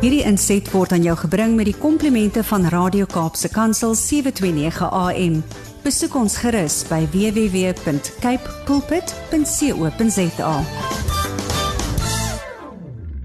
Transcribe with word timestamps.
Hierdie 0.00 0.22
inset 0.24 0.64
word 0.72 0.94
aan 0.96 1.02
jou 1.04 1.12
gebring 1.20 1.58
met 1.58 1.66
die 1.68 1.76
komplimente 1.76 2.40
van 2.48 2.62
Radio 2.72 3.04
Kaapse 3.04 3.50
Kansel 3.52 3.92
729 3.92 4.86
AM. 4.96 5.34
Besoek 5.84 6.14
ons 6.16 6.38
gerus 6.40 6.78
by 6.88 7.02
www.cape 7.12 8.54
pulpit.co.za. 8.64 10.54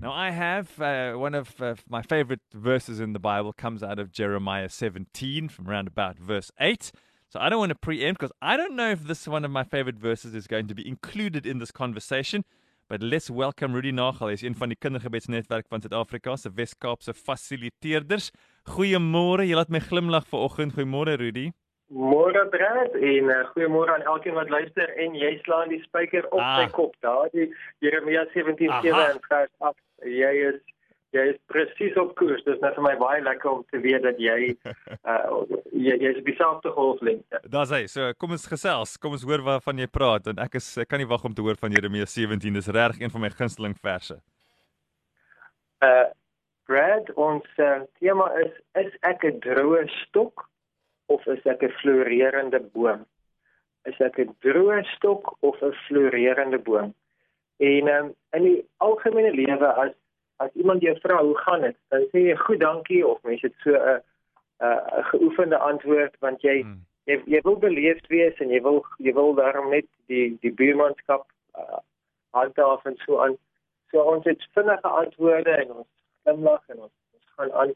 Now, 0.04 0.12
I 0.12 0.32
have 0.36 0.68
uh, 0.82 1.16
one 1.16 1.34
of 1.34 1.56
uh, 1.62 1.76
my 1.88 2.02
favorite 2.02 2.44
verses 2.52 3.00
in 3.00 3.14
the 3.14 3.24
Bible 3.24 3.54
comes 3.54 3.82
out 3.82 3.98
of 3.98 4.12
Jeremiah 4.12 4.68
17 4.68 5.48
from 5.48 5.70
around 5.70 5.88
about 5.88 6.20
verse 6.20 6.52
8. 6.60 6.92
So 7.30 7.40
I 7.40 7.48
don't 7.48 7.60
want 7.60 7.72
to 7.72 7.80
preempt 7.80 8.20
because 8.20 8.36
I 8.42 8.58
don't 8.58 8.76
know 8.76 8.92
if 8.92 9.08
this 9.08 9.26
one 9.30 9.46
of 9.46 9.52
my 9.52 9.64
favorite 9.64 9.98
verses 9.98 10.36
is 10.36 10.46
going 10.46 10.68
to 10.68 10.76
be 10.76 10.86
included 10.86 11.46
in 11.46 11.60
this 11.60 11.72
conversation. 11.72 12.44
But 12.88 13.02
let's 13.02 13.30
welcome 13.32 13.74
Rudy 13.74 13.92
Nagel. 13.92 14.28
Hy's 14.30 14.44
een 14.46 14.56
van 14.56 14.70
die 14.70 14.78
kindergebedsnetwerk 14.78 15.66
van 15.70 15.82
Suid-Afrika 15.82 16.36
se 16.38 16.52
Wes-Kaapse 16.54 17.14
fasiliteerders. 17.18 18.28
Goeiemôre. 18.70 19.46
Jy 19.50 19.56
laat 19.58 19.72
my 19.74 19.80
glimlag 19.82 20.28
vanoggend. 20.30 20.76
Goeiemôre 20.78 21.16
Rudy. 21.18 21.48
Môre 21.90 22.44
Brad 22.54 22.94
en 22.98 23.28
uh, 23.30 23.40
goeiemôre 23.54 23.94
aan 23.94 24.06
elkeen 24.10 24.34
wat 24.38 24.50
luister 24.54 24.90
en 25.02 25.14
jy 25.18 25.36
slaan 25.44 25.70
die 25.74 25.82
spyker 25.86 26.26
op 26.32 26.40
Ah. 26.42 26.60
sy 26.60 26.70
kop. 26.74 26.94
Daardie 27.06 27.50
Jeremia 27.82 28.26
17:7 28.34 28.70
Aha. 28.70 29.10
en 29.12 29.20
vers 29.30 29.52
8. 29.60 29.82
Jy 30.06 30.32
is 30.54 30.62
jy 31.16 31.26
is 31.32 31.40
presies 31.52 31.96
op 32.02 32.14
koers. 32.20 32.44
Dit 32.46 32.58
is 32.58 32.64
net 32.64 32.76
vir 32.78 32.86
my 32.86 32.94
baie 33.00 33.22
lekker 33.24 33.52
om 33.52 33.64
te 33.72 33.80
weet 33.84 34.04
dat 34.06 34.20
jy 34.22 34.54
uh 35.12 35.42
jy 35.72 35.96
jy 36.02 36.12
is 36.12 36.20
op 36.22 36.30
dieselfde 36.30 36.74
golflengte. 36.76 37.42
Daar's 37.52 37.74
hy. 37.76 37.86
So 37.92 38.12
kom 38.20 38.36
ons 38.38 38.48
gesels. 38.52 38.98
Kom 39.02 39.18
ons 39.18 39.26
hoor 39.28 39.44
waarvan 39.46 39.80
jy 39.82 39.88
praat 39.92 40.28
en 40.32 40.42
ek 40.44 40.60
is 40.62 40.70
ek 40.84 40.92
kan 40.92 41.02
nie 41.02 41.10
wag 41.10 41.26
om 41.28 41.36
te 41.36 41.46
hoor 41.46 41.60
van 41.62 41.76
Jeremia 41.76 42.08
17. 42.10 42.60
Dis 42.60 42.72
regtig 42.72 43.06
een 43.06 43.16
van 43.16 43.26
my 43.26 43.32
gunsteling 43.34 43.78
verse. 43.80 44.20
Uh 45.86 46.06
Brad, 46.66 47.12
ons 47.22 47.46
uh, 47.62 47.84
tema 48.02 48.26
is 48.42 48.54
is 48.82 48.94
ek 49.06 49.24
'n 49.30 49.38
droë 49.44 49.86
stok 50.02 50.48
of 51.14 51.26
is 51.30 51.44
ek 51.46 51.62
'n 51.64 51.76
floreerende 51.82 52.60
boom? 52.74 53.06
Is 53.86 54.00
ek 54.02 54.18
'n 54.20 54.34
droë 54.42 54.82
stok 54.96 55.36
of 55.46 55.62
'n 55.62 55.76
floreerende 55.86 56.58
boom? 56.58 56.96
En 57.58 57.88
um, 57.88 58.08
in 58.34 58.44
die 58.44 58.66
algemene 58.78 59.32
lewe 59.32 59.70
as 59.84 59.94
as 60.38 60.52
iemand 60.54 60.82
jou 60.82 60.96
vra 61.00 61.22
hoe 61.24 61.38
gaan 61.38 61.62
dit, 61.62 61.78
dan 61.90 62.04
sê 62.12 62.26
jy 62.28 62.36
goed 62.36 62.60
dankie 62.60 63.08
of 63.08 63.22
mens 63.24 63.42
het 63.42 63.54
so 63.64 63.72
'n 63.72 64.02
'n 64.60 65.04
geoefende 65.12 65.58
antwoord 65.58 66.16
want 66.20 66.42
jy 66.42 66.62
Hmm. 66.62 66.86
jy, 67.06 67.22
jy 67.26 67.42
wil 67.42 67.58
beleefd 67.60 68.08
wees 68.08 68.38
en 68.40 68.50
jy 68.50 68.62
wil 68.62 68.86
jy 68.98 69.14
wil 69.14 69.34
daarom 69.34 69.70
net 69.70 69.88
die 70.08 70.38
die 70.42 70.54
buurmanskap 70.54 71.26
uh, 71.58 71.80
handhaaf 72.30 72.86
en 72.86 72.98
so 73.06 73.20
aan. 73.24 73.38
So 73.92 74.02
ons 74.02 74.26
het 74.26 74.48
vinnige 74.54 74.88
antwoorde 74.88 75.52
en 75.52 75.72
ons 75.72 75.88
glimlag 76.24 76.64
en 76.68 76.80
ons, 76.80 76.94
ons 77.14 77.28
gaan 77.38 77.52
aan. 77.52 77.74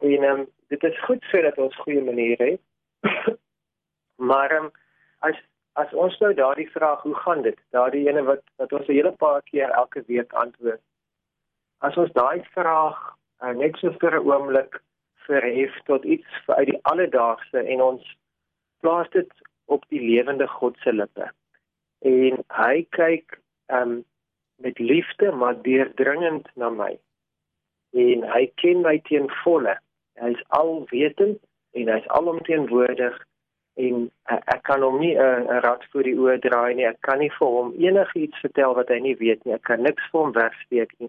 En 0.00 0.24
um, 0.30 0.46
dit 0.68 0.84
is 0.84 1.04
goed 1.04 1.24
sodat 1.30 1.58
ons 1.58 1.76
goeie 1.84 2.02
maniere 2.02 2.50
het. 2.50 2.62
maar 4.30 4.56
um, 4.56 4.70
as 5.18 5.36
as 5.80 5.92
ons 5.96 6.18
nou 6.20 6.34
daardie 6.34 6.70
vraag 6.70 7.02
hoe 7.02 7.14
gaan 7.14 7.42
dit? 7.42 7.58
Daardie 7.70 8.08
ene 8.08 8.22
wat 8.22 8.42
wat 8.56 8.72
ons 8.72 8.88
'n 8.88 8.92
hele 8.98 9.12
paar 9.12 9.42
keer 9.42 9.70
elke 9.70 10.02
week 10.06 10.32
antwoord. 10.32 10.80
As 11.82 11.96
ons 11.98 12.12
daai 12.14 12.42
vraag 12.54 12.98
uh, 13.42 13.52
net 13.58 13.76
so 13.80 13.90
vir 14.00 14.14
'n 14.18 14.26
oomblik 14.30 14.80
verhef 15.26 15.74
tot 15.90 16.04
iets 16.04 16.30
uit 16.46 16.68
die 16.70 16.80
alledaagse 16.90 17.58
en 17.74 17.82
ons 17.82 18.04
plaas 18.80 19.10
dit 19.10 19.30
op 19.66 19.84
die 19.88 20.00
lewende 20.00 20.46
God 20.48 20.78
se 20.82 20.92
lippe. 20.92 21.30
En 22.02 22.42
hy 22.62 22.86
kyk 22.98 23.38
um 23.78 24.04
met 24.62 24.78
liefde 24.78 25.32
maar 25.32 25.62
deurdringend 25.62 26.48
na 26.54 26.70
my. 26.70 26.92
En 27.92 28.22
hy 28.34 28.44
ken 28.62 28.82
my 28.86 28.98
ten 29.08 29.28
volle. 29.42 29.74
Hy's 30.22 30.42
alwetend 30.48 31.38
en 31.72 31.88
hy's 31.88 32.08
alomteenwoordig 32.18 33.18
en 33.74 34.02
uh, 34.30 34.38
ek 34.54 34.62
kan 34.68 34.82
hom 34.84 34.98
nie 35.00 35.14
'n 35.16 35.46
uh, 35.48 35.60
rad 35.66 35.84
voor 35.90 36.02
die 36.02 36.18
oë 36.18 36.38
draai 36.46 36.74
nie. 36.74 36.86
Ek 36.86 37.00
kan 37.00 37.18
nie 37.18 37.32
vir 37.38 37.48
hom 37.48 37.72
enigiets 37.78 38.38
vertel 38.44 38.74
wat 38.74 38.88
hy 38.88 38.98
nie 38.98 39.16
weet 39.16 39.44
nie. 39.44 39.54
Ek 39.54 39.64
kan 39.70 39.82
niks 39.82 40.10
vir 40.12 40.20
hom 40.20 40.32
wegsteek 40.36 40.92
nie. 40.98 41.08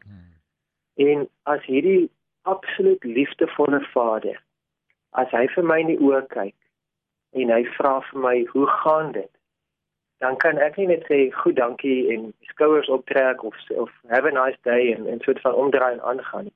En 0.96 1.28
as 1.44 1.64
hierdie 1.66 2.10
absoluut 2.42 3.04
liefdevolle 3.04 3.82
Vader 3.94 4.42
as 5.10 5.30
hy 5.32 5.46
vir 5.56 5.66
my 5.66 5.80
in 5.84 5.94
die 5.94 6.02
oë 6.02 6.26
kyk 6.34 6.56
en 7.40 7.54
hy 7.54 7.64
vra 7.78 8.00
vir 8.10 8.20
my 8.26 8.36
hoe 8.52 8.68
gaan 8.82 9.14
dit 9.16 9.32
dan 10.24 10.38
kan 10.38 10.58
ek 10.58 10.78
nie 10.80 10.88
net 10.88 11.02
sê 11.12 11.18
goed 11.36 11.58
dankie 11.60 12.08
en 12.14 12.30
skouers 12.48 12.90
optrek 12.96 13.42
of 13.44 13.56
of 13.84 13.90
have 14.12 14.30
a 14.30 14.32
nice 14.32 14.60
day 14.68 14.94
en 14.96 15.08
en 15.14 15.20
soort 15.26 15.42
van 15.44 15.58
omdraai 15.64 15.94
en 15.94 16.04
aangaan 16.12 16.46
nie. 16.48 16.56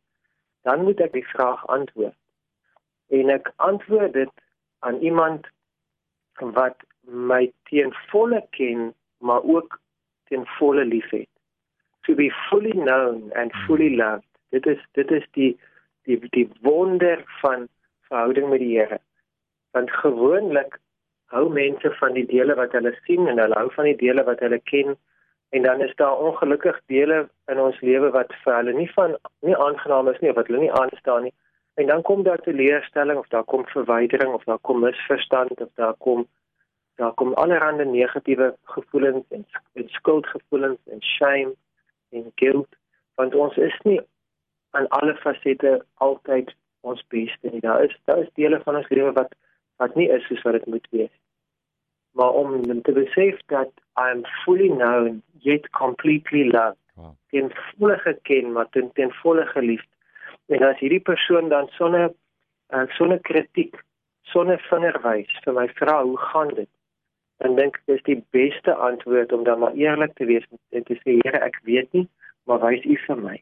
Dan 0.63 0.83
moet 0.87 1.01
ek 1.03 1.11
die 1.17 1.27
vraag 1.33 1.65
antwoord. 1.75 2.15
En 3.17 3.33
ek 3.35 3.51
antwoord 3.55 4.13
dit 4.13 4.31
aan 4.87 5.01
iemand 5.09 5.49
wat 6.59 6.85
my 7.03 7.41
ten 7.71 7.91
volle 8.11 8.39
ken, 8.55 8.93
maar 9.19 9.43
ook 9.43 9.79
ten 10.31 10.47
volle 10.57 10.85
liefhet. 10.85 11.29
To 12.07 12.15
be 12.15 12.31
fully 12.49 12.71
known 12.71 13.31
and 13.35 13.55
fully 13.65 13.95
loved. 13.95 14.26
Dit 14.49 14.65
is 14.65 14.83
dit 14.91 15.11
is 15.11 15.25
die 15.31 15.59
die 16.03 16.19
die 16.29 16.49
wonder 16.61 17.23
van 17.41 17.67
verhouding 18.07 18.49
met 18.49 18.59
die 18.59 18.77
Here. 18.77 18.99
Want 19.71 19.91
gewoonlik 19.91 20.79
hou 21.33 21.49
mense 21.51 21.91
van 21.99 22.13
die 22.15 22.25
dele 22.25 22.55
wat 22.55 22.71
hulle 22.71 22.93
sien 23.03 23.27
en 23.27 23.39
hulle 23.39 23.59
hou 23.59 23.69
van 23.75 23.89
die 23.89 23.99
dele 23.99 24.23
wat 24.23 24.39
hulle 24.39 24.59
ken. 24.71 24.95
En 25.49 25.63
dan 25.63 25.81
is 25.81 25.95
daar 25.95 26.17
ongelukkig 26.17 26.79
dele 26.85 27.27
in 27.51 27.59
ons 27.59 27.81
lewe 27.81 28.09
wat 28.15 28.31
vir 28.43 28.55
hulle 28.55 28.73
nie 28.73 28.89
van 28.95 29.15
nie 29.47 29.55
aangenaam 29.55 30.09
is 30.11 30.19
nie 30.23 30.31
of 30.31 30.39
wat 30.39 30.47
hulle 30.51 30.63
nie 30.65 30.73
aanstaan 30.81 31.27
nie. 31.27 31.35
En 31.77 31.87
dan 31.87 32.01
kom 32.01 32.23
daar 32.23 32.41
teleurstelling 32.41 33.19
of 33.19 33.27
daar 33.27 33.43
kom 33.43 33.65
verwydering 33.67 34.33
of 34.33 34.43
daar 34.43 34.59
kom 34.59 34.79
misverstand 34.79 35.61
of 35.61 35.69
daar 35.75 35.95
kom 36.07 36.27
daar 36.97 37.13
kom 37.13 37.33
allerlei 37.33 37.85
negatiewe 37.85 38.55
gevoelens 38.63 39.25
en, 39.29 39.45
en 39.73 39.89
skuldgevoelens 39.89 40.79
en 40.91 41.03
shame 41.03 41.53
en 42.09 42.31
guilt. 42.35 42.77
Want 43.15 43.35
ons 43.35 43.57
is 43.57 43.79
nie 43.83 44.01
aan 44.71 44.87
alle 44.87 45.15
fasette 45.15 45.85
altyd 45.93 46.53
ons 46.81 47.03
beste 47.13 47.51
nie 47.51 47.63
daar 47.63 47.83
is 47.83 47.95
daar 48.09 48.21
is 48.23 48.33
dele 48.39 48.59
van 48.65 48.75
ons 48.75 48.89
lewe 48.89 49.11
wat 49.19 49.35
wat 49.81 49.95
nie 49.95 50.09
is 50.09 50.25
soos 50.27 50.41
wat 50.45 50.57
dit 50.57 50.65
moet 50.65 50.87
wees. 50.91 51.13
Maar 52.17 52.33
om 52.33 52.81
te 52.81 52.91
besef 52.91 53.39
dat 53.53 53.69
I 53.97 54.09
am 54.13 54.23
fully 54.43 54.69
known 54.69 55.21
yet 55.45 55.69
completely 55.69 56.47
loved. 56.49 56.81
Wow. 56.95 57.13
Ten 57.29 57.51
volle 57.53 57.97
geken 57.97 58.51
maar 58.51 58.69
ten, 58.69 58.89
ten 58.93 59.11
volle 59.11 59.45
geliefd. 59.45 59.87
En 60.47 60.63
as 60.63 60.79
hierdie 60.79 61.03
persoon 61.03 61.49
dan 61.49 61.67
sonder 61.67 62.13
uh, 62.73 62.87
sonder 62.87 63.19
kritiek, 63.19 63.75
sonder 64.21 64.59
vingerwys 64.69 65.39
vir 65.43 65.53
my 65.53 65.67
vra 65.79 66.01
hoe 66.03 66.17
gaan 66.17 66.53
dit? 66.55 66.69
Dan 67.43 67.55
dink 67.59 67.77
ek 67.77 67.91
dis 67.93 68.05
die 68.09 68.19
beste 68.35 68.73
antwoord 68.73 69.33
om 69.35 69.43
dan 69.43 69.59
maar 69.59 69.77
eerlik 69.77 70.15
te 70.17 70.25
wees 70.25 70.47
en 70.73 70.83
te 70.83 70.97
sê 71.03 71.19
Here, 71.21 71.43
ek 71.45 71.59
weet 71.69 71.93
nie, 71.93 72.07
maar 72.49 72.63
wys 72.65 72.85
U 72.85 72.97
vir 73.05 73.21
my. 73.21 73.37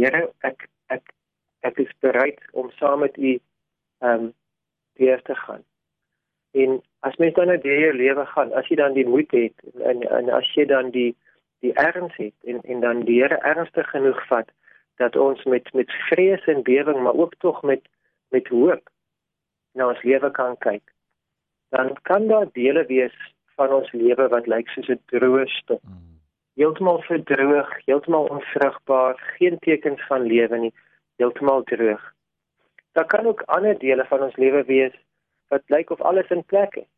Here, 0.00 0.28
ek 0.40 0.68
ek 0.88 1.12
ek 1.60 1.78
is 1.84 1.90
bereid 2.00 2.38
om 2.52 2.70
saam 2.78 3.04
met 3.04 3.16
U 3.16 3.32
ehm 3.34 4.12
um, 4.12 4.30
deur 5.00 5.22
te 5.22 5.34
gaan. 5.34 5.64
En 6.52 6.80
as 7.00 7.16
mens 7.16 7.34
dan 7.34 7.46
deur 7.46 7.80
jou 7.80 7.92
lewe 7.96 8.26
gaan, 8.26 8.52
as 8.52 8.68
jy 8.68 8.76
dan 8.76 8.96
die 8.96 9.06
moed 9.06 9.30
het 9.36 9.84
en 9.90 10.02
en 10.08 10.30
as 10.34 10.48
jy 10.54 10.66
dan 10.66 10.90
die 10.96 11.12
die 11.64 11.72
erns 11.72 12.16
het 12.16 12.34
en 12.44 12.60
en 12.62 12.80
dan 12.80 13.04
die 13.08 13.20
Here 13.22 13.38
ernstig 13.52 13.90
genoeg 13.90 14.20
vat 14.28 14.48
dat 15.02 15.16
ons 15.16 15.44
met 15.44 15.72
met 15.74 15.92
vrees 16.08 16.44
en 16.52 16.62
bewering 16.62 17.02
maar 17.02 17.20
ook 17.24 17.36
tog 17.44 17.62
met 17.62 17.84
met 18.28 18.48
hoop 18.48 18.88
na 19.74 19.88
ons 19.88 20.02
lewe 20.02 20.30
kan 20.30 20.56
kyk. 20.58 20.82
Dan 21.68 21.96
kan 22.02 22.26
daar 22.26 22.48
dele 22.52 22.84
wees 22.86 23.16
van 23.54 23.72
ons 23.72 23.92
lewe 23.92 24.28
wat 24.28 24.46
lyk 24.46 24.68
soos 24.68 24.88
'n 24.88 25.02
droë 25.12 25.46
stok. 25.46 25.82
Heeltemal 26.54 27.02
verdroog, 27.02 27.68
heeltemal 27.84 28.26
onvrugbaar, 28.26 29.20
geen 29.38 29.58
tekens 29.58 30.06
van 30.06 30.22
lewe 30.22 30.58
nie, 30.58 30.72
heeltemal 31.16 31.62
droog. 31.62 32.02
Daar 32.92 33.06
kan 33.06 33.26
ook 33.26 33.42
ander 33.42 33.78
dele 33.78 34.04
van 34.04 34.22
ons 34.22 34.36
lewe 34.36 34.64
wees 34.64 34.94
wat 35.48 35.62
lyk 35.66 35.90
of 35.90 36.00
alles 36.00 36.28
in 36.28 36.44
plek 36.44 36.74
is. 36.74 36.90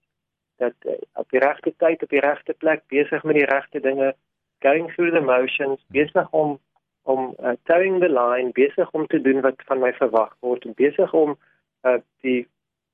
Dat 0.57 0.75
uh, 0.81 0.93
op 1.15 1.31
die 1.31 1.41
regte 1.41 1.75
tyd 1.77 2.03
op 2.03 2.09
die 2.09 2.21
regte 2.21 2.53
plek 2.53 2.83
besig 2.87 3.23
met 3.23 3.35
die 3.35 3.49
regte 3.49 3.81
dinge, 3.81 4.15
going 4.61 4.93
through 4.95 5.15
the 5.15 5.21
motions, 5.21 5.85
besig 5.89 6.31
om 6.31 6.59
om 7.03 7.35
uh, 7.43 7.57
towing 7.65 7.99
the 8.01 8.09
line, 8.09 8.53
besig 8.53 8.91
om 8.91 9.07
te 9.07 9.21
doen 9.21 9.41
wat 9.41 9.63
van 9.67 9.81
my 9.83 9.93
verwag 9.93 10.37
word, 10.41 10.67
besig 10.79 11.13
om 11.13 11.35
uh, 11.83 11.99
die 12.23 12.47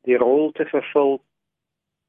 die 0.09 0.17
rol 0.17 0.53
te 0.57 0.65
vervul 0.65 1.19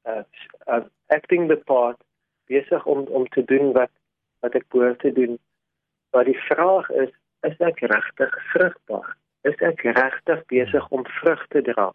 uh, 0.08 0.22
uh, 0.66 0.80
acting 1.06 1.48
the 1.48 1.56
part, 1.56 2.00
besig 2.48 2.86
om 2.86 3.04
om 3.04 3.28
te 3.28 3.44
doen 3.44 3.72
wat 3.76 3.92
wat 4.40 4.54
ek 4.54 4.68
behoort 4.68 4.98
te 4.98 5.12
doen. 5.12 5.38
Maar 6.10 6.24
die 6.24 6.38
vraag 6.48 6.90
is, 6.90 7.10
is 7.48 7.56
ek 7.58 7.80
regtig 7.80 8.36
vrugbaar? 8.52 9.16
Is 9.48 9.56
ek 9.64 9.82
regtig 9.82 10.44
besig 10.52 10.88
om 10.88 11.06
vrug 11.20 11.46
te 11.48 11.62
dra? 11.62 11.90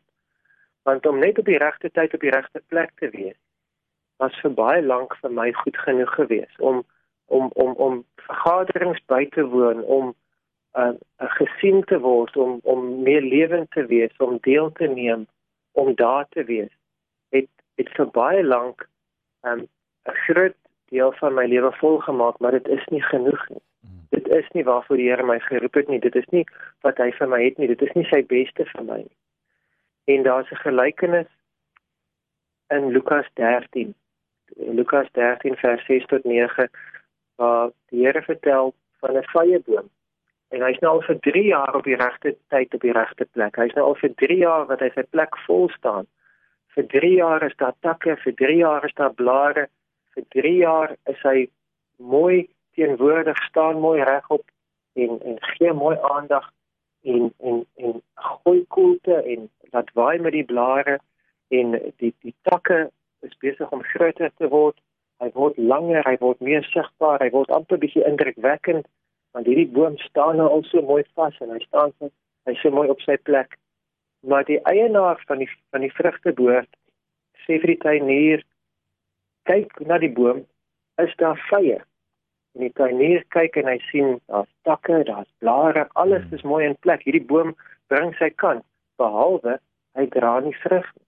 Want 0.85 1.05
om 1.05 1.19
net 1.19 1.39
op 1.41 1.45
die 1.45 1.61
regte 1.61 1.89
tyd 1.91 2.13
op 2.13 2.21
die 2.21 2.33
regte 2.33 2.61
plek 2.67 2.91
te 3.01 3.09
wees, 3.09 3.37
was 4.21 4.35
vir 4.41 4.53
baie 4.57 4.81
lank 4.81 5.15
vir 5.21 5.33
my 5.33 5.51
goed 5.61 5.77
genoeg 5.77 6.13
geweest 6.15 6.59
om 6.59 6.83
om 7.25 7.49
om 7.53 7.73
om 7.87 8.03
vergaderings 8.27 9.01
by 9.11 9.25
te 9.33 9.45
woon 9.53 9.81
om 9.97 10.13
'n 10.75 10.97
uh, 11.23 11.31
gesien 11.39 11.83
te 11.83 11.99
word, 11.99 12.37
om 12.37 12.59
om 12.63 13.01
meer 13.03 13.21
lewend 13.21 13.71
te 13.71 13.85
wees, 13.85 14.17
om 14.17 14.37
deel 14.41 14.71
te 14.71 14.87
neem, 14.87 15.27
om 15.71 15.95
daar 15.95 16.27
te 16.29 16.43
wees, 16.43 16.73
het 17.29 17.49
het 17.75 17.89
vir 17.97 18.09
baie 18.11 18.43
lank 18.43 18.87
um, 19.41 19.67
'n 20.05 20.17
groot 20.27 20.57
deel 20.95 21.13
van 21.19 21.35
my 21.37 21.45
lewe 21.51 21.71
volgemaak, 21.81 22.39
maar 22.39 22.55
dit 22.57 22.67
is 22.77 22.85
nie 22.93 23.03
genoeg 23.03 23.49
nie. 23.49 23.63
Hmm. 23.85 24.01
Dit 24.15 24.27
is 24.39 24.47
nie 24.57 24.63
waarvoor 24.63 24.97
die 25.01 25.09
Here 25.09 25.27
my 25.27 25.39
geroep 25.39 25.73
het 25.81 25.91
nie. 25.91 25.99
Dit 25.99 26.15
is 26.15 26.27
nie 26.35 26.45
wat 26.87 26.97
hy 27.03 27.11
vir 27.19 27.31
my 27.31 27.41
het 27.43 27.57
nie. 27.61 27.67
Dit 27.71 27.81
is 27.81 27.93
nie 27.99 28.07
sy 28.11 28.21
beste 28.31 28.65
vir 28.73 28.87
my 28.87 29.01
nie. 29.03 29.15
En 30.15 30.23
daar's 30.23 30.51
'n 30.51 30.63
gelykenis 30.63 31.31
in 32.69 32.91
Lukas 32.91 33.27
13. 33.33 33.93
Lukas 34.55 35.07
13 35.11 35.55
vers 35.55 35.85
6 35.85 36.05
tot 36.05 36.23
9 36.23 36.69
waar 37.35 37.69
die 37.89 38.05
Here 38.05 38.21
vertel 38.21 38.73
van 38.99 39.17
'n 39.17 39.23
vrye 39.23 39.59
boom. 39.59 39.89
En 40.49 40.61
hy's 40.61 40.79
nou 40.79 40.91
al 40.93 41.01
vir 41.01 41.19
3 41.19 41.45
jaar 41.45 41.75
op 41.75 41.83
die 41.83 41.95
regte 41.95 42.35
tyd 42.47 42.73
op 42.73 42.81
die 42.81 42.91
regte 42.91 43.25
plek. 43.25 43.55
Hy's 43.55 43.73
nou 43.73 43.85
al 43.85 43.95
vir 43.95 44.13
3 44.15 44.37
jaar 44.37 44.65
wat 44.65 44.79
hy 44.79 44.89
sy 44.93 45.03
plek 45.03 45.37
vol 45.45 45.69
staan. 45.69 46.07
Vir 46.75 46.87
3 46.87 47.15
jaar 47.15 47.43
is 47.43 47.55
daar 47.55 47.75
takke, 47.79 48.17
vir 48.17 48.33
3 48.33 48.57
jaar 48.57 48.85
is 48.85 48.93
daar 48.93 49.13
blare, 49.13 49.67
vir 50.15 50.25
3 50.35 50.55
jaar 50.57 50.95
is 51.11 51.21
hy 51.23 51.47
mooi 51.97 52.47
teenwoordig, 52.75 53.39
staan 53.49 53.79
mooi 53.79 54.03
regop 54.03 54.43
en 54.95 55.19
en 55.21 55.37
gee 55.55 55.73
mooi 55.73 55.97
aandag 56.11 56.51
en 57.03 57.33
en 57.39 57.65
en 57.75 58.01
gooi 58.13 58.65
koelte 58.67 59.21
en 59.33 59.49
laat 59.71 59.91
waai 59.93 60.19
met 60.19 60.33
die 60.33 60.47
blare 60.51 60.99
en 61.47 61.77
die 62.01 62.13
die 62.19 62.35
takke 62.49 62.89
is 63.27 63.37
besig 63.39 63.71
om 63.71 63.83
groter 63.93 64.31
te 64.37 64.49
word. 64.49 64.77
Hy 65.23 65.29
word 65.33 65.57
langer, 65.57 66.03
hy 66.03 66.17
word 66.19 66.41
meer 66.43 66.65
sigbaar, 66.73 67.21
hy 67.23 67.31
word 67.31 67.51
amper 67.55 67.79
bietjie 67.81 68.05
indrukwekkend 68.07 68.87
want 69.35 69.49
hierdie 69.51 69.67
boom 69.67 69.97
staan 69.99 70.37
nou 70.39 70.47
al 70.47 70.63
so 70.63 70.81
mooi 70.81 71.03
vas 71.19 71.35
en 71.43 71.51
hy 71.51 71.59
staan 71.67 71.91
so 71.99 72.09
hy 72.47 72.53
so 72.61 72.71
mooi 72.71 72.87
op 72.93 73.01
sy 73.03 73.17
plek. 73.27 73.57
Maar 74.23 74.45
die 74.47 74.61
eienaar 74.69 75.19
van 75.27 75.41
die 75.43 75.49
van 75.73 75.83
die 75.83 75.93
vrugteboord 75.93 76.69
sê 77.45 77.59
vir 77.59 77.73
die 77.73 77.81
tuinier 77.83 78.45
kyk 79.49 79.79
na 79.85 79.99
die 80.01 80.11
boom, 80.11 80.43
is 81.01 81.13
daar 81.21 81.39
vye? 81.49 81.79
En 82.55 82.63
die 82.63 82.73
tuinier 82.77 83.23
kyk 83.35 83.57
en 83.59 83.69
hy 83.69 83.77
sien 83.89 84.19
daar's 84.31 84.51
takke, 84.67 85.03
daar's 85.07 85.31
blare, 85.43 85.87
alles 85.93 86.23
hmm. 86.23 86.37
is 86.37 86.47
mooi 86.47 86.63
in 86.65 86.77
plek. 86.85 87.03
Hierdie 87.03 87.25
boom 87.25 87.55
bring 87.91 88.13
sy 88.19 88.31
kant 88.41 88.65
behalwe 89.01 89.57
hy 89.95 90.05
dra 90.13 90.37
nie 90.43 90.55
vrug 90.63 90.87
nie. 90.95 91.05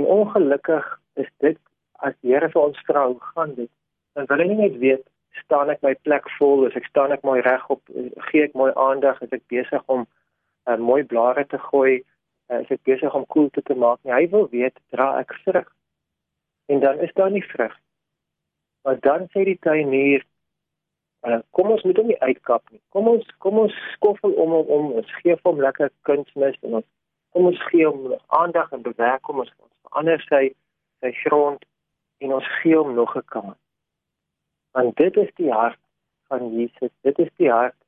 En 0.00 0.08
ongelukkig 0.16 0.86
is 1.22 1.28
dit 1.44 1.58
as 2.04 2.16
die 2.20 2.34
Here 2.34 2.48
vir 2.52 2.62
ons 2.62 2.80
vra 2.88 3.06
hoe 3.06 3.20
gaan 3.32 3.54
dit? 3.56 3.70
Dan 4.16 4.26
wil 4.30 4.42
hy 4.42 4.48
nie 4.50 4.58
net 4.64 4.80
weet 4.82 5.04
staan 5.44 5.70
ek 5.72 5.82
my 5.84 5.92
plek 6.08 6.28
vol, 6.38 6.64
as 6.66 6.76
ek 6.78 6.88
staan 6.88 7.12
ek 7.12 7.24
mooi 7.26 7.40
regop, 7.44 7.82
gee 8.30 8.46
ek 8.46 8.54
mooi 8.56 8.70
aandag, 8.80 9.20
as 9.22 9.32
ek 9.36 9.44
besig 9.52 9.82
om 9.92 10.06
uh, 10.06 10.76
mooi 10.80 11.02
blare 11.04 11.44
te 11.48 11.60
gooi, 11.68 11.98
uh, 12.48 12.62
as 12.62 12.70
ek 12.72 12.82
besig 12.88 13.14
om 13.16 13.26
koelte 13.32 13.62
te 13.64 13.76
maak 13.76 14.00
nie. 14.02 14.14
Hy 14.16 14.24
wil 14.32 14.48
weet 14.52 14.80
dra 14.96 15.12
ek 15.20 15.36
vrug. 15.44 15.68
En 16.66 16.80
dan 16.80 16.98
is 16.98 17.12
daar 17.14 17.30
nie 17.30 17.44
vrug. 17.44 17.74
Maar 18.82 19.00
dan 19.00 19.28
sê 19.30 19.44
die 19.44 19.58
tuinier 19.58 20.24
Uh, 21.26 21.40
kom 21.50 21.72
ons 21.74 21.82
moet 21.82 21.96
hom 21.98 22.06
nie 22.06 22.18
uitkap 22.22 22.62
nie. 22.70 22.78
Kom 22.94 23.08
ons 23.10 23.30
kom 23.42 23.56
ons 23.58 23.74
skoffel 23.96 24.34
om 24.38 24.52
hom 24.54 24.68
om 24.76 24.84
ons 25.00 25.14
gee 25.22 25.34
hom 25.42 25.58
lekker 25.58 25.88
kunsmis 26.06 26.58
en 26.60 26.76
ons 26.78 26.86
kom 27.34 27.48
ons 27.50 27.62
gee 27.72 27.88
hom 27.88 28.12
aandag 28.38 28.70
en 28.76 28.84
bewerk 28.84 29.26
hom 29.26 29.40
ons 29.42 29.50
verander 29.88 30.22
sy 30.28 30.42
sy 31.02 31.10
grond 31.24 31.64
en 32.22 32.36
ons 32.36 32.52
gee 32.60 32.78
hom 32.78 32.94
nog 32.94 33.16
'n 33.18 33.26
kans. 33.34 33.58
Want 34.78 34.96
dit 35.02 35.18
is 35.24 35.32
die 35.42 35.50
hart 35.50 35.80
van 36.28 36.52
Jesus. 36.54 36.92
Dit 37.02 37.18
is 37.18 37.32
die 37.42 37.50
hart 37.50 37.78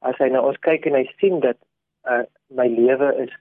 as 0.00 0.18
hy 0.18 0.28
na 0.32 0.42
ons 0.42 0.58
kyk 0.66 0.90
en 0.90 0.98
hy 0.98 1.06
sien 1.22 1.38
dat 1.46 1.58
uh, 2.10 2.24
my 2.48 2.66
lewe 2.66 3.14
is 3.22 3.32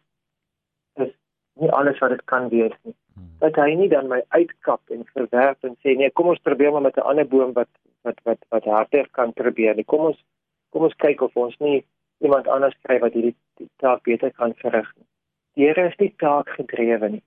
nie 1.53 1.71
alles 1.71 1.99
wat 1.99 2.09
dit 2.09 2.23
kan 2.25 2.49
wees 2.49 2.75
nie. 2.83 2.95
Dat 3.39 3.55
hy 3.55 3.73
nie 3.75 3.89
dan 3.89 4.07
my 4.07 4.21
uitkap 4.29 4.81
en 4.89 5.05
verwerp 5.13 5.63
en 5.63 5.75
sê 5.83 5.95
nee, 5.95 6.11
kom 6.11 6.27
ons 6.27 6.41
probeer 6.43 6.71
maar 6.71 6.81
met 6.81 6.97
'n 6.97 7.07
ander 7.11 7.27
boom 7.27 7.53
wat 7.53 7.69
wat 8.03 8.19
wat 8.23 8.39
wat 8.49 8.65
harder 8.65 9.07
kan 9.11 9.33
probeer. 9.33 9.75
Nie. 9.75 9.83
Kom 9.83 10.05
ons 10.11 10.19
kom 10.69 10.83
ons 10.83 10.95
kyk 10.95 11.21
of 11.21 11.35
ons 11.35 11.57
nie 11.57 11.85
iemand 12.19 12.47
anders 12.47 12.75
kry 12.81 12.99
wat 12.99 13.13
hierdie 13.13 13.35
taak 13.77 14.03
beter 14.03 14.31
kan 14.31 14.53
verrig 14.53 14.91
nie. 14.95 15.05
Die 15.55 15.65
Here 15.65 15.87
is 15.87 15.97
nie 15.99 16.13
taak 16.17 16.49
gedrewe 16.49 17.09
nie. 17.09 17.23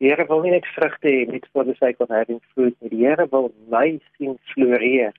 Die 0.00 0.08
Here 0.08 0.26
wil 0.28 0.42
nie 0.42 0.54
net 0.54 0.66
vrugte 0.76 1.08
hê 1.08 1.26
net 1.30 1.46
vir 1.52 1.64
die 1.64 1.76
sake 1.80 2.02
of 2.02 2.08
having 2.08 2.40
fruit 2.54 2.76
nie. 2.80 2.90
Die 2.90 3.04
Here 3.04 3.26
wil 3.30 3.52
my 3.68 4.00
sien 4.16 4.38
floreer. 4.52 5.12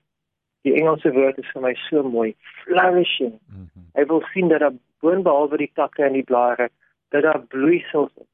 Die 0.66 0.74
Engelse 0.74 1.12
woord 1.14 1.38
is 1.38 1.50
vir 1.54 1.62
my 1.62 1.74
so 1.88 2.02
mooi, 2.02 2.34
flourishing. 2.64 3.38
Mm 3.48 3.68
-hmm. 3.70 3.84
Hy 3.94 4.04
wil 4.06 4.22
sien 4.32 4.48
dat 4.48 4.60
daar 4.60 4.74
boonbehalwe 5.00 5.56
die 5.56 5.70
takke 5.74 6.04
en 6.04 6.12
die 6.12 6.24
blare, 6.26 6.68
dat 7.08 7.22
daar 7.22 7.40
bloeisels 7.40 8.10
is. 8.16 8.30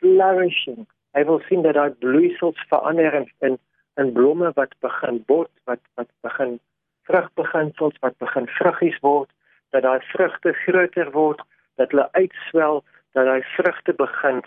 Flourishing. 0.00 0.86
Hy 1.16 1.24
wil 1.24 1.40
sien 1.48 1.62
dat 1.62 1.74
daar 1.74 1.90
bloeisels 1.90 2.60
verander 2.70 3.14
in 3.14 3.28
in, 3.38 3.58
in 3.96 4.12
blomme 4.12 4.52
wat 4.54 4.74
begin 4.84 5.22
bot, 5.26 5.50
wat 5.64 5.80
wat 5.94 6.10
begin 6.26 6.58
vrugbeginsels 7.08 7.96
wat 8.04 8.16
begin 8.18 8.46
vruggies 8.58 8.98
word, 9.00 9.30
dat 9.70 9.82
daai 9.82 10.00
vrugte 10.12 10.52
groter 10.64 11.10
word, 11.10 11.40
dat 11.80 11.90
hulle 11.90 12.08
uitswel, 12.12 12.84
dat 13.16 13.24
daai 13.24 13.42
vrugte 13.56 13.94
begin 13.96 14.42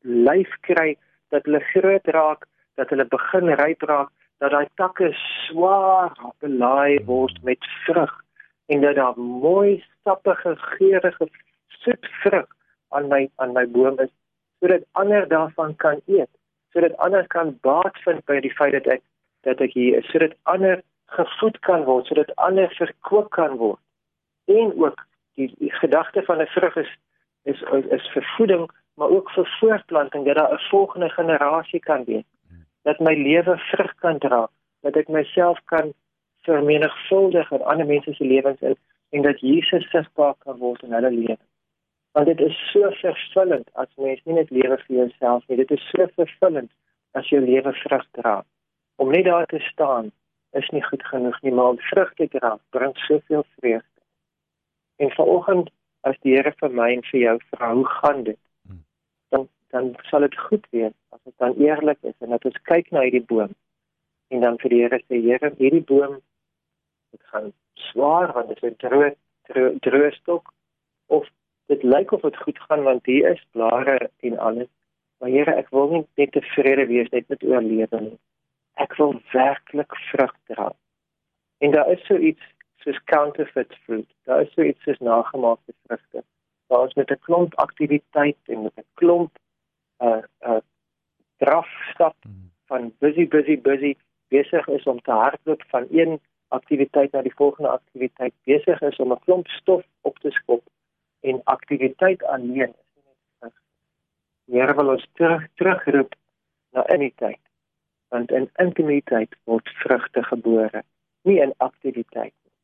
lyf 0.00 0.52
kry 0.68 0.94
dat 1.34 1.48
hulle 1.48 1.60
groot 1.72 2.06
raak, 2.14 2.44
dat 2.78 2.90
hulle 2.92 3.06
begin 3.10 3.50
ryp 3.60 3.82
raak, 3.90 4.12
dat 4.38 4.52
daai 4.54 4.68
takke 4.80 5.10
swaar 5.46 6.12
belaai 6.44 7.00
word 7.08 7.40
met 7.42 7.64
vrug 7.86 8.12
en 8.66 8.80
dat 8.80 8.96
daar 8.96 9.18
mooi 9.18 9.84
sappige 10.04 10.54
geurende 10.56 11.28
soet 11.68 12.06
vrug 12.22 12.46
aan 12.88 13.08
my 13.08 13.28
aan 13.36 13.52
my 13.52 13.66
boom 13.66 13.98
is 14.00 14.12
sodat 14.64 14.84
ander 14.92 15.28
daarvan 15.28 15.76
kan 15.76 16.00
eet, 16.06 16.30
sodat 16.72 16.96
ander 16.96 17.26
kan 17.26 17.58
baat 17.60 17.98
vind 18.04 18.24
by 18.24 18.38
die 18.40 18.54
feit 18.56 18.72
dat 18.72 18.86
ek 18.96 19.02
dat 19.44 19.60
ek 19.60 19.74
hier 19.76 19.98
is, 20.00 20.06
sodat 20.08 20.32
ander 20.48 20.80
gevoed 21.12 21.58
kan 21.68 21.84
word, 21.84 22.06
sodat 22.08 22.32
ander 22.40 22.70
verkoop 22.78 23.28
kan 23.36 23.58
word. 23.60 23.80
En 24.48 24.72
ook 24.80 25.04
die, 25.36 25.50
die 25.58 25.72
gedagte 25.80 26.22
van 26.24 26.40
'n 26.40 26.46
vrug 26.56 26.76
is 26.76 26.92
is 27.44 27.60
is 27.98 28.08
vir 28.14 28.24
voeding 28.36 28.64
maar 28.94 29.08
ook 29.08 29.30
vir 29.30 29.56
voortplanting 29.60 30.24
dat 30.24 30.36
daar 30.36 30.52
'n 30.52 30.68
volgende 30.70 31.08
generasie 31.08 31.80
kan 31.80 32.04
wees 32.04 32.24
dat 32.82 32.98
my 32.98 33.14
lewe 33.14 33.56
vrug 33.56 33.94
kan 33.94 34.18
dra 34.18 34.48
dat 34.80 34.96
ek 34.96 35.08
myself 35.08 35.58
kan 35.64 35.92
vermenigvuldig 36.42 37.50
in 37.50 37.62
ander 37.62 37.86
mense 37.86 38.14
se 38.14 38.24
lewens 38.24 38.60
in 38.60 38.76
en 39.10 39.22
dat 39.22 39.40
Jesus 39.40 39.90
sigbaar 39.90 40.34
kan 40.38 40.56
word 40.56 40.82
in 40.82 40.92
hulle 40.92 41.10
lewe 41.10 41.38
want 42.14 42.26
dit 42.26 42.40
is 42.40 42.56
so 42.70 42.90
vervullend 43.00 43.68
as 43.82 43.88
mens 43.96 44.20
nie 44.24 44.36
net 44.38 44.50
lewe 44.54 44.76
vir 44.86 44.96
jouself 44.96 45.46
nie. 45.48 45.58
Dit 45.58 45.72
is 45.74 45.86
so 45.90 46.06
vervullend 46.14 46.70
as 47.18 47.30
jou 47.30 47.40
lewe 47.42 47.72
vrug 47.82 48.04
dra 48.18 48.36
om 49.02 49.10
net 49.10 49.26
daar 49.26 49.46
te 49.50 49.58
staan 49.70 50.12
is 50.58 50.68
nie 50.70 50.82
goed 50.86 51.02
genoeg 51.10 51.40
nie 51.42 51.52
maar 51.52 51.74
om 51.74 51.80
vrug 51.90 52.14
te 52.14 52.28
dra 52.36 52.52
bring 52.76 52.94
soveel 53.06 53.42
vreugde. 53.56 54.00
En 55.02 55.10
vanoggend 55.10 55.70
as 56.06 56.18
die 56.22 56.36
Here 56.36 56.54
vir 56.60 56.70
my 56.70 56.88
en 56.94 57.02
vir 57.10 57.20
jou 57.20 57.36
vra 57.50 57.72
hoe 57.74 57.86
gaan 57.96 58.22
dit? 58.30 58.40
Dan 59.74 59.90
sal 60.06 60.22
dit 60.22 60.38
goed 60.38 60.66
wees 60.70 60.94
as 61.10 61.20
dit 61.24 61.34
dan 61.42 61.58
eerlik 61.58 61.98
is 62.06 62.14
en 62.22 62.30
dat 62.36 62.44
ons 62.46 62.62
kyk 62.70 62.92
na 62.94 63.02
hierdie 63.02 63.26
boom 63.26 63.54
en 64.30 64.46
dan 64.46 64.58
vir 64.62 64.70
die 64.70 64.82
Here 64.84 65.02
sê 65.08 65.18
Here 65.26 65.50
hierdie 65.58 65.82
boom 65.90 66.20
dit 67.10 67.22
gaan 67.32 67.50
swaar 67.90 68.30
want 68.38 68.54
dit 68.54 68.62
is 68.62 68.70
'n 68.70 68.78
droë 68.86 69.10
droë 69.86 70.12
stok 70.20 70.54
of 71.06 71.26
dit 71.66 71.82
lyk 71.82 72.12
of 72.12 72.20
dit 72.20 72.36
goed 72.36 72.58
gaan 72.58 72.82
want 72.82 73.06
hier 73.06 73.30
is 73.30 73.46
blare 73.50 74.10
en 74.20 74.38
alles. 74.38 74.68
Maar 75.18 75.30
Here 75.30 75.54
ek 75.56 75.70
wil 75.70 75.90
nie 75.90 76.02
net 76.20 76.32
tevrede 76.32 76.86
wees 76.86 77.08
net 77.14 77.28
met 77.28 77.44
oorlewe 77.44 78.00
nie. 78.00 78.18
Ek 78.82 78.96
wil 78.98 79.14
werklik 79.32 79.96
vrug 80.10 80.34
dra. 80.50 80.72
En 81.58 81.70
daar 81.70 81.90
is 81.90 82.04
so 82.06 82.16
iets 82.16 82.42
soos 82.84 83.00
counterfeit 83.04 83.72
fruit. 83.84 84.08
Daar 84.28 84.42
is 84.42 84.52
so 84.52 84.62
iets 84.62 84.82
soos 84.82 84.98
nagemaakte 84.98 85.72
vrugte. 85.86 86.24
Waar 86.68 86.86
ons 86.88 86.94
met 86.94 87.10
'n 87.10 87.24
klomp 87.26 87.54
aktiwiteit 87.54 88.40
en 88.44 88.62
met 88.62 88.76
'n 88.76 88.86
klomp 88.94 89.38
uh, 90.00 90.22
uh, 90.40 90.60
drafstap 91.36 92.16
hmm. 92.20 92.50
van 92.66 92.92
busy 92.98 93.28
busy 93.28 93.60
busy 93.60 93.96
besig 94.28 94.68
is 94.68 94.84
om 94.84 95.00
te 95.00 95.10
hardloop 95.10 95.62
van 95.68 95.86
een 95.90 96.20
aktiwiteit 96.48 97.12
na 97.12 97.22
die 97.22 97.34
volgende 97.34 97.68
aktiwiteit 97.68 98.32
besig 98.44 98.80
is 98.80 98.96
om 98.96 99.12
'n 99.12 99.24
klomp 99.24 99.48
stof 99.48 99.84
op 100.00 100.18
te 100.18 100.30
skop 100.30 100.62
en 101.30 101.40
aktiwiteit 101.50 102.22
alleen 102.22 102.72
is 102.72 102.90
nie 102.94 103.04
net 103.04 103.20
vrug. 103.38 103.56
Here 104.52 104.76
wil 104.78 104.92
ons 104.96 105.06
terug 105.18 105.46
terugroep 105.60 106.14
na 106.76 106.86
intimiteit. 106.86 107.40
Want 108.14 108.30
in 108.30 108.50
intimiteit 108.62 109.36
word 109.50 109.68
vrugte 109.82 110.22
gebore, 110.22 110.84
nie 111.26 111.40
in 111.42 111.54
aktiwiteit 111.64 112.34
nie. 112.34 112.54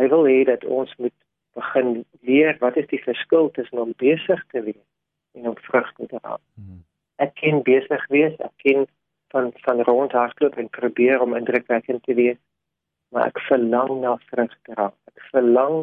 Hy 0.00 0.08
wil 0.12 0.26
hê 0.28 0.38
dat 0.48 0.64
ons 0.64 0.94
moet 0.98 1.16
begin 1.56 2.04
leer 2.20 2.56
wat 2.60 2.76
is 2.80 2.88
die 2.90 3.02
verskil 3.04 3.50
tussen 3.56 3.80
om 3.80 3.92
besig 4.00 4.40
te 4.52 4.62
wees 4.64 4.88
en 5.36 5.48
om 5.52 5.58
vrug 5.68 5.92
te 5.96 6.08
dra. 6.12 6.38
Hmm. 6.56 6.82
Ek 7.22 7.34
ken 7.40 7.62
besig 7.64 8.06
wees, 8.12 8.36
ek 8.40 8.54
ken 8.64 8.86
van 9.32 9.52
van 9.64 9.80
rondhardloop 9.88 10.56
en 10.60 10.68
probeer 10.68 11.20
om 11.20 11.36
indrukwekkend 11.36 12.02
te 12.08 12.16
wees. 12.18 12.40
maar 13.12 13.28
ek 13.28 13.40
verlang 13.44 14.00
na 14.00 14.14
vrug 14.30 14.52
dra. 14.68 14.88
Ek 15.12 15.24
verlang 15.34 15.82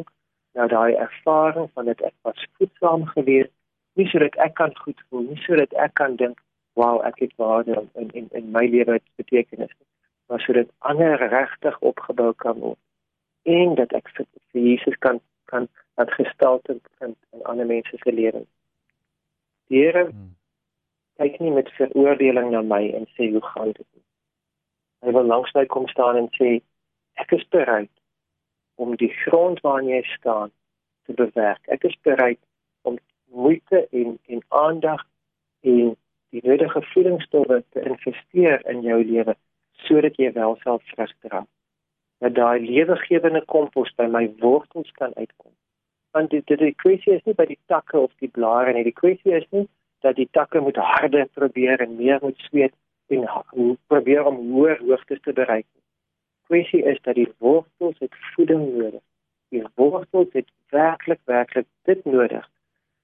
na 0.52 0.66
daai 0.66 0.94
ervaring 0.94 1.70
van 1.74 1.84
dit 1.84 2.00
ek 2.02 2.14
was 2.26 2.46
voedsaam 2.58 3.06
gewees, 3.14 3.50
nie 3.98 4.06
sodat 4.10 4.36
ek 4.46 4.54
kan 4.58 4.74
goed 4.84 5.00
voel, 5.08 5.26
nie 5.28 5.42
sodat 5.44 5.72
ek 5.86 5.94
kan 5.94 6.16
dink, 6.16 6.40
"Wow, 6.74 7.02
ek 7.06 7.18
het 7.18 7.32
waarde 7.36 7.86
in 7.94 8.10
in 8.10 8.28
in 8.32 8.52
my 8.52 8.66
lewe 8.66 8.92
het 8.92 9.08
betekenis." 9.16 9.74
Maar 10.26 10.40
sodat 10.40 10.68
ander 10.78 11.28
regtig 11.28 11.78
opgebou 11.80 12.32
kan 12.32 12.58
word 12.58 12.78
en 13.42 13.74
dat 13.74 13.92
ek 13.92 14.08
vir, 14.16 14.26
vir 14.52 14.62
Jesus 14.62 14.98
kan 14.98 15.20
kan 15.44 15.68
dat 15.94 16.12
gestalte 16.12 16.80
vind 16.98 17.16
in 17.30 17.42
ander 17.42 17.66
mense 17.66 17.96
se 17.96 18.12
lewens. 18.12 18.48
Die 19.66 19.78
Here 19.82 20.04
hmm. 20.04 20.36
kyk 21.16 21.38
nie 21.40 21.50
met 21.50 21.72
veroordeling 21.78 22.50
na 22.50 22.62
my 22.62 22.82
en 22.96 23.06
sê 23.16 23.30
hoe 23.32 23.42
gaan 23.42 23.72
dit 23.72 23.86
nie. 23.92 24.04
Hy 25.04 25.12
wil 25.16 25.24
langs 25.24 25.52
my 25.54 25.66
kom 25.66 25.88
staan 25.88 26.16
en 26.16 26.28
sê 26.38 26.60
ek 27.20 27.32
is 27.32 27.46
bereid 27.48 27.90
om 28.80 28.96
die 28.96 29.12
grond 29.24 29.60
waarin 29.60 29.88
jy 29.92 30.02
staan 30.16 30.50
te 31.06 31.12
bewerk. 31.12 31.60
Ek 31.68 31.84
is 31.84 31.96
bereid 32.06 32.40
om 32.88 32.96
moeite 33.28 33.84
en 33.90 34.16
en 34.26 34.42
aandag 34.48 35.02
en 35.60 35.96
die 36.30 36.42
nodige 36.46 36.82
voedingsstowwe 36.92 37.62
te 37.74 37.82
investeer 37.84 38.62
in 38.72 38.80
jou 38.86 39.00
lewe 39.04 39.34
sodat 39.86 40.16
jy 40.20 40.30
wel 40.36 40.56
self 40.62 40.84
vrug 40.94 41.12
dra. 41.26 41.42
Dat 42.24 42.34
daai 42.36 42.60
lewegewende 42.64 43.42
kompos 43.52 43.92
by 44.00 44.06
my 44.16 44.26
wortels 44.44 44.90
kan 45.00 45.12
uitkom. 45.16 45.52
Want 46.16 46.30
dit 46.30 46.48
die 46.64 46.74
kwessie 46.84 47.16
is 47.16 47.24
nie 47.28 47.36
by 47.36 47.46
die 47.48 47.60
takke 47.72 47.98
of 47.98 48.12
die 48.24 48.32
blare 48.38 48.72
nie. 48.76 48.84
Die 48.88 48.96
kwessie 48.96 49.36
is 49.36 49.46
nie 49.56 49.66
dat 50.04 50.16
die 50.16 50.28
takke 50.36 50.60
moet 50.60 50.80
harder 50.80 51.28
probeer 51.36 51.84
en 51.84 51.96
meer 52.00 52.20
moet 52.22 52.38
sweet 52.48 52.74
en 53.12 53.28
probeer 53.92 54.24
om 54.24 54.40
hoër 54.52 54.80
hoogtes 54.86 55.20
te 55.24 55.32
bereik 55.36 55.66
kwessie 56.50 56.82
is 56.92 56.98
dat 57.06 57.14
die 57.14 57.28
wortels 57.38 57.98
het 58.02 58.14
voeding 58.34 58.64
nodig. 58.74 59.02
Die 59.54 59.62
wortels 59.74 60.32
het 60.32 60.48
werklik 60.74 61.20
werklik 61.30 61.66
dit 61.88 62.04
nodig 62.04 62.46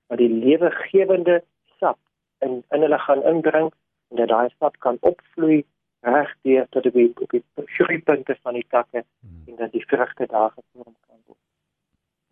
wat 0.07 0.19
die 0.19 0.31
lewegewende 0.31 1.41
sap 1.79 1.99
in 2.45 2.63
in 2.75 2.85
hulle 2.87 2.99
gaan 2.99 3.23
inbring 3.33 3.73
en 4.11 4.21
dat 4.21 4.29
daai 4.29 4.49
sap 4.59 4.79
kan 4.79 4.99
opvloei 5.01 5.65
regdeur 6.07 6.67
tot 6.71 6.87
die 6.95 7.11
op 7.15 7.31
die 7.31 7.43
groeipunte 7.79 8.37
van 8.43 8.55
die 8.59 8.67
takke 8.69 9.03
en 9.03 9.57
dat 9.63 9.73
die 9.73 9.85
vrugte 9.87 10.27
daar 10.31 10.53
gevorm 10.55 10.95
kan 11.09 11.19
word. 11.27 11.43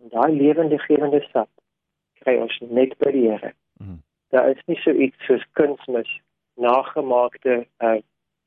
En 0.02 0.14
daai 0.14 0.32
lewende 0.36 0.78
gewende 0.78 1.22
sap 1.30 1.50
kry 2.22 2.36
ons 2.40 2.58
net 2.60 2.98
by 2.98 3.10
die 3.12 3.28
Here. 3.28 3.52
Hmm. 3.78 4.02
Daar 4.30 4.50
is 4.50 4.62
nie 4.66 4.78
so 4.82 4.90
iets 4.90 5.26
soos 5.26 5.44
kunsmis 5.58 6.10
nagemaakte 6.54 7.64
uh, 7.82 7.98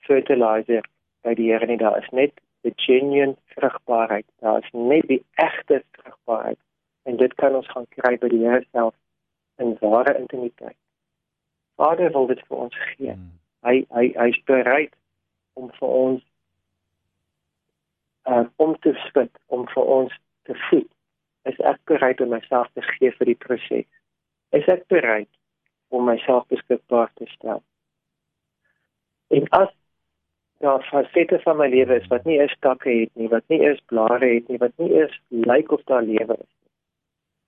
fertilizer 0.07 0.87
by 1.27 1.35
die 1.35 1.51
Here 1.51 1.67
nie. 1.67 1.79
Daar 1.83 1.99
is 1.99 2.09
net 2.11 2.39
the 2.61 2.73
genuine 2.75 3.35
vrugbaarheid. 3.55 4.25
Daar 4.39 4.63
is 4.63 4.71
net 4.71 5.07
die 5.07 5.25
egte 5.33 5.83
vrugbaarheid 5.91 6.59
en 7.03 7.17
dit 7.17 7.33
kan 7.33 7.55
ons 7.55 7.69
gaan 7.71 7.87
kry 7.89 8.17
by 8.17 8.27
die 8.27 8.43
Here 8.43 8.65
self 8.71 8.95
in 9.57 9.77
ware 9.79 10.17
intimiteit. 10.17 10.77
Vader 11.75 12.11
wil 12.11 12.27
dit 12.27 12.41
vir 12.47 12.57
ons 12.57 12.75
gee. 12.75 13.13
Hmm. 13.13 13.31
Hy 13.65 13.85
hy 13.93 14.09
hy's 14.17 14.39
bereid 14.49 14.93
om 15.53 15.69
vir 15.79 15.87
ons 15.87 16.23
uh, 18.27 18.45
om 18.55 18.75
te 18.85 18.93
spit, 19.07 19.31
om 19.45 19.65
vir 19.73 19.83
ons 19.97 20.19
te 20.49 20.55
voed. 20.67 20.89
Is 21.47 21.59
ek 21.71 21.79
bereid 21.89 22.21
om 22.21 22.33
myself 22.35 22.69
te 22.73 22.83
gee 22.97 23.13
vir 23.19 23.31
die 23.31 23.39
proses? 23.45 23.87
Is 24.57 24.67
ek 24.71 24.87
bereid 24.91 25.29
om 25.95 26.05
myself 26.09 26.47
beskikbaar 26.51 27.11
te 27.15 27.27
stel? 27.37 27.63
En 29.31 29.47
as 29.55 29.71
daar 30.59 30.83
fasette 30.83 31.39
van 31.39 31.57
my 31.57 31.67
lewe 31.69 31.95
is 31.95 32.07
wat 32.07 32.23
nie 32.23 32.39
eens 32.39 32.55
takke 32.59 32.89
het 32.89 33.09
nie, 33.13 33.27
wat 33.29 33.43
nie 33.47 33.59
eens 33.61 33.81
blare 33.85 34.33
het 34.33 34.47
nie, 34.47 34.57
wat 34.57 34.73
nie 34.75 34.91
eens 35.01 35.19
lyk 35.27 35.71
of 35.71 35.83
daar 35.83 36.03
lewe 36.03 36.33
is 36.33 36.53
nie. 36.61 36.71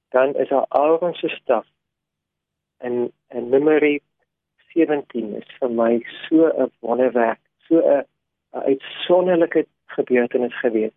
Dan 0.09 0.35
is 0.35 0.49
daar 0.49 0.65
alreeds 0.67 1.19
se 1.19 1.27
staf. 1.27 1.65
En 2.77 3.11
en 3.27 3.49
memory 3.49 3.99
17 4.73 5.35
is 5.35 5.57
vir 5.59 5.71
my 5.71 6.05
so 6.27 6.47
'n 6.47 6.71
wonderwerk, 6.79 7.39
so 7.57 7.79
'n 7.79 8.05
uitsonderlike 8.51 9.65
gebeurtenis 9.85 10.59
gewees. 10.59 10.93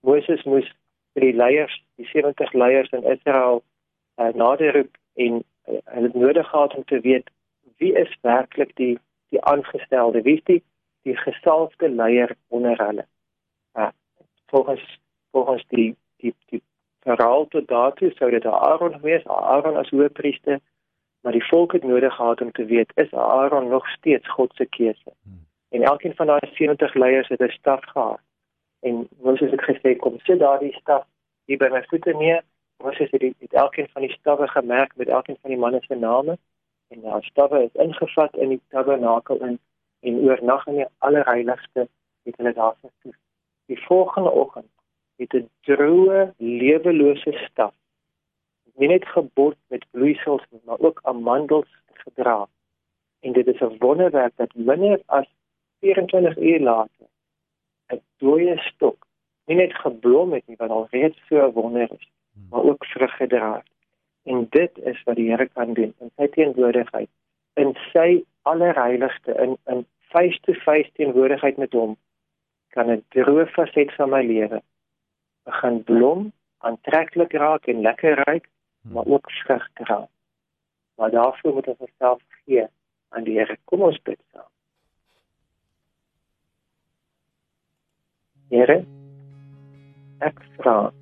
Moses 0.00 0.42
moes 0.44 0.68
vir 1.12 1.20
die 1.20 1.36
leiers, 1.36 1.82
die 1.96 2.06
70 2.06 2.52
leiers 2.52 2.90
in 2.90 3.02
Israel 3.02 3.62
uh, 4.16 4.32
naderroep 4.34 4.96
en 5.14 5.42
uh, 5.68 5.78
hulle 5.84 6.10
nodig 6.14 6.48
gehad 6.48 6.74
om 6.74 6.84
te 6.84 7.00
weet 7.00 7.30
wie 7.76 7.92
is 7.92 8.18
werklik 8.20 8.76
die 8.76 8.98
die 9.28 9.42
aangestelde, 9.42 10.22
wie 10.22 10.36
is 10.36 10.44
die 10.44 10.62
die 11.06 11.16
gesalfde 11.16 11.88
leier 11.88 12.36
onder 12.48 12.78
hulle. 12.86 13.06
Uh, 13.78 13.88
volgens 14.46 14.98
volgens 15.30 15.64
die 15.68 15.96
die 16.16 16.34
die 16.50 16.62
verhaal 17.06 17.46
tot 17.48 17.68
daartoe 17.68 18.10
sou 18.14 18.30
dit 18.30 18.46
Aaron 18.46 19.00
wees, 19.00 19.26
Aaron 19.26 19.76
as 19.76 19.90
hoëpriester, 19.94 20.58
maar 21.22 21.32
die 21.32 21.46
volk 21.46 21.72
het 21.72 21.84
nodig 21.84 22.14
gehad 22.14 22.40
om 22.40 22.52
te 22.52 22.64
weet 22.64 22.92
is 22.94 23.12
Aaron 23.12 23.68
nog 23.68 23.88
steeds 23.88 24.28
God 24.28 24.54
se 24.54 24.66
keuse. 24.66 25.12
Hmm. 25.22 25.44
En 25.68 25.82
elkeen 25.82 26.14
van 26.14 26.26
daai 26.26 26.50
70 26.52 26.94
leiers 26.94 27.28
het 27.28 27.40
'n 27.40 27.58
staf 27.58 27.84
gehad. 27.84 28.20
En 28.80 29.08
Moses 29.22 29.50
het 29.50 29.64
gesê 29.70 29.96
kom 29.96 30.18
sit 30.18 30.38
daardie 30.38 30.74
staf 30.80 31.04
hier 31.44 31.58
by 31.58 31.68
my 31.70 31.82
voete 31.86 32.12
neer. 32.12 32.42
Moses 32.82 33.10
het, 33.10 33.22
het 33.22 33.52
elkeen 33.52 33.88
van 33.92 34.02
die 34.02 34.12
stawwe 34.12 34.48
gemerk 34.48 34.96
met 34.96 35.08
elkeen 35.08 35.38
van 35.40 35.50
die 35.50 35.58
manne 35.58 35.80
se 35.80 35.94
name 35.94 36.38
en 36.88 37.00
daai 37.00 37.22
stawwe 37.22 37.62
is 37.62 37.80
ingevat 37.86 38.36
in 38.36 38.48
die 38.48 38.60
tabernakel 38.68 39.36
in 39.36 39.58
en 40.00 40.18
oornag 40.28 40.66
in 40.66 40.74
die 40.74 40.90
allerheiligste 40.98 41.88
het 42.22 42.36
hulle 42.36 42.52
daar 42.52 42.76
gesit. 42.80 43.20
Die 43.66 43.80
volgende 43.86 44.30
oggend 44.30 44.70
het 45.16 45.34
'n 45.34 45.50
droë, 45.66 46.32
lewelose 46.38 47.32
staf 47.48 47.74
nie 48.76 48.88
net 48.88 49.06
gebord 49.08 49.58
met 49.72 49.84
bloeisels 49.90 50.44
nie, 50.50 50.60
maar 50.64 50.80
ook 50.80 51.00
amandels 51.02 51.68
gedra. 52.04 52.46
En 53.20 53.32
dit 53.32 53.46
is 53.46 53.60
'n 53.60 53.76
wonderwerk 53.78 54.32
dat 54.36 54.54
minder 54.54 55.00
as 55.06 55.26
24 55.80 56.38
uur 56.38 56.60
later 56.60 57.06
'n 57.92 58.00
dooie 58.16 58.58
stok 58.58 59.06
nie 59.46 59.56
net 59.56 59.74
geblom 59.74 60.32
het 60.32 60.46
nie, 60.46 60.56
wat 60.56 60.70
al 60.70 60.86
reeds 60.90 61.18
so 61.28 61.52
wonder 61.52 61.88
is, 61.92 62.10
maar 62.50 62.62
ook 62.62 62.84
vrug 62.84 63.16
gedra 63.16 63.54
het. 63.54 63.70
En 64.22 64.46
dit 64.50 64.78
is 64.78 65.02
wat 65.02 65.16
die 65.16 65.30
Here 65.30 65.48
kan 65.48 65.72
doen 65.72 65.94
in 65.98 66.10
sy 66.16 66.26
teenwoordigheid 66.26 67.08
in 67.54 67.76
sy 67.92 68.24
allerheiligste 68.52 69.34
in 69.44 69.56
in 69.74 69.84
face 70.14 70.38
to 70.46 70.52
face 70.52 70.90
teenwoordigheid 70.98 71.56
met 71.56 71.72
hom 71.72 71.96
kan 72.74 72.90
'n 72.90 73.04
droë 73.14 73.46
faset 73.56 73.94
van 73.98 74.10
my 74.10 74.22
lewe 74.22 74.60
begin 75.46 75.82
blom, 75.84 76.32
aantreklik 76.58 77.32
raak 77.32 77.66
en 77.66 77.80
lekker 77.80 78.14
ruik, 78.24 78.48
hmm. 78.82 78.92
maar 78.92 79.06
ook 79.06 79.30
vrug 79.30 79.68
dra. 79.72 80.08
Maar 80.96 81.10
daarvoor 81.10 81.54
moet 81.54 81.66
ons 81.66 81.78
onsself 81.78 82.22
gee 82.44 82.66
aan 83.08 83.24
die 83.24 83.38
Here. 83.38 83.56
Kom 83.64 83.82
ons 83.82 84.02
bid 84.02 84.20
saam. 84.32 84.50
Here, 88.48 88.84
ek 90.18 90.38
vra 90.56 90.92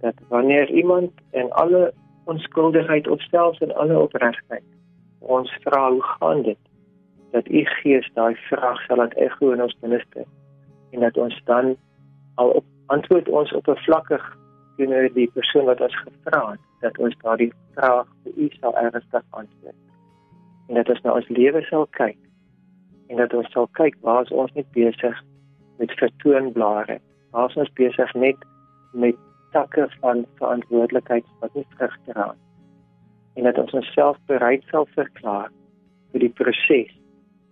dat 0.00 0.14
wanneer 0.28 0.70
iemand 0.70 1.12
in 1.30 1.52
alle 1.52 1.92
onskuldigheid 2.24 3.08
selfs 3.30 3.60
in 3.60 3.74
alle 3.74 3.98
opregtheid 3.98 4.79
ons 5.20 5.52
vra 5.64 5.90
hoe 5.90 6.02
gaan 6.02 6.42
dit? 6.42 6.58
Dat 7.30 7.48
u 7.48 7.64
gees 7.64 8.10
daai 8.14 8.34
vraag 8.34 8.80
sal 8.86 8.96
laat 8.96 9.14
ego 9.14 9.52
in 9.52 9.62
ons 9.62 9.76
binneste 9.80 10.24
en 10.90 11.00
dat 11.00 11.16
ons 11.16 11.40
dan 11.44 11.76
al 12.34 12.50
op 12.50 12.64
antwoord 12.86 13.28
ons 13.28 13.52
op 13.52 13.68
'n 13.68 13.76
vlakkig 13.76 14.36
teenoor 14.76 15.12
die 15.14 15.30
persoon 15.34 15.64
wat 15.64 15.80
ons 15.80 15.96
gevra 15.96 16.50
het 16.50 16.60
dat 16.80 16.98
ons 16.98 17.16
daardie 17.22 17.52
vraag 17.74 18.06
vir 18.22 18.32
u 18.36 18.48
sal 18.60 18.76
ernstig 18.76 19.24
antwoord. 19.30 19.80
En 20.68 20.74
dat 20.74 20.88
ons 20.88 21.00
na 21.00 21.12
ons 21.12 21.28
lewe 21.28 21.62
sal 21.62 21.86
kyk 21.86 22.18
en 23.06 23.16
dat 23.16 23.34
ons 23.34 23.50
sal 23.52 23.68
kyk 23.72 23.96
waar 24.00 24.26
ons 24.30 24.52
net 24.52 24.70
besig 24.72 25.22
met 25.78 25.92
vertoonblare. 25.92 26.98
Waar 27.30 27.52
ons 27.56 27.72
besig 27.72 28.14
net 28.14 28.36
met 28.92 29.16
takke 29.50 29.88
van 30.00 30.26
verantwoordelikheid 30.34 31.24
wat 31.40 31.54
nie 31.54 31.66
vrug 31.76 31.96
dra 32.06 32.32
nie 32.32 32.49
en 33.40 33.46
dat 33.46 33.58
ons 33.58 33.72
onsself 33.72 34.18
bereid 34.26 34.64
sal 34.68 34.84
verklaar 34.94 35.48
vir 36.12 36.20
die 36.26 36.32
proses 36.40 36.90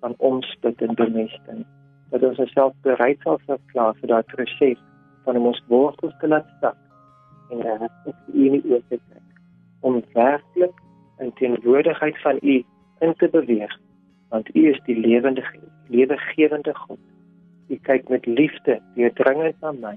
van 0.05 0.15
omspit 0.19 0.83
en 0.85 0.93
bemesting. 0.99 1.63
Dat 2.13 2.27
ons 2.29 2.43
onsself 2.45 2.75
bereid 2.85 3.25
sal 3.25 3.41
verklaar 3.47 3.97
vir 4.01 4.13
daardie 4.13 4.35
proses 4.35 4.83
van 5.25 5.41
om 5.41 5.49
ons 5.49 5.63
wortels 5.73 6.13
te 6.21 6.29
laat 6.29 6.53
sak 6.61 6.77
en 7.49 7.65
dat 7.65 8.13
ons 8.13 8.21
u 8.35 8.53
nie 8.53 8.63
oor 8.69 8.85
te 8.93 9.01
trek 9.01 9.41
om 9.81 10.03
werklik 10.13 10.85
in 11.25 11.33
teenwoordigheid 11.41 12.21
van 12.21 12.41
u 12.43 12.61
in 13.07 13.15
te 13.23 13.33
beweeg 13.33 13.73
want 14.29 14.55
u 14.55 14.69
is 14.69 14.81
die 14.85 15.01
lewende 15.01 15.45
lewegewende 15.89 16.75
God. 16.77 17.01
U 17.73 17.77
kyk 17.89 18.09
met 18.13 18.27
liefde 18.27 18.77
deurdringend 18.95 19.57
na 19.65 19.73
my 19.73 19.97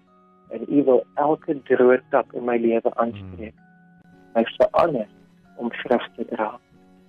en 0.55 0.63
u 0.71 0.83
wil 0.88 1.03
elke 1.19 1.60
droë 1.67 2.00
tak 2.15 2.31
in 2.31 2.48
my 2.48 2.55
lewe 2.63 2.95
aanspreek. 2.95 3.57
My 4.36 4.48
verander 4.55 5.10
om 5.61 5.71
vrug 5.83 6.07
te 6.15 6.25
dra. 6.33 6.49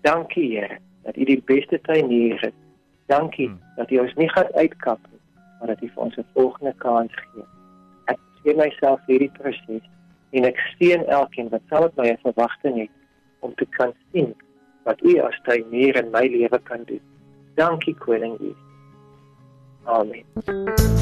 Dankie 0.04 0.49
Here 0.52 0.78
dat 1.02 1.16
u 1.16 1.25
die 1.25 1.42
beste 1.47 1.80
tuinier 1.80 2.44
is 2.44 2.59
Dankie 3.06 3.47
hmm. 3.47 3.61
dat 3.76 3.90
U 3.90 3.99
ons 3.99 4.14
nie 4.14 4.28
gaan 4.28 4.52
uitkap 4.54 4.99
nie, 5.11 5.21
maar 5.59 5.68
dat 5.75 5.82
U 5.82 5.88
vir 5.88 6.02
ons 6.02 6.16
'n 6.16 6.26
volgende 6.35 6.75
kans 6.76 7.12
gee 7.14 7.44
gee 8.42 8.54
myself 8.54 9.00
hierdie 9.06 9.30
proses 9.38 9.85
en 10.30 10.44
ek 10.44 10.59
steun 10.75 11.04
elkeen 11.06 11.49
wat 11.49 11.62
saam 11.68 11.82
met 11.82 11.97
my 11.97 12.09
'n 12.11 12.23
verwagting 12.23 12.78
het 12.78 12.94
om 13.38 13.54
te 13.54 13.66
kan 13.78 13.92
sien 14.12 14.35
wat 14.82 15.02
U 15.02 15.18
as 15.18 15.40
tuinier 15.42 15.97
in 15.97 16.11
my 16.11 16.26
lewe 16.26 16.59
kan 16.59 16.82
doen. 16.85 17.04
Dankie 17.54 17.94
koning 17.94 18.37
Jesus. 18.38 18.56
Amen. 19.85 21.01